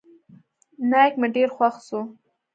[0.89, 1.99] نايک مې ډېر خوښ سو.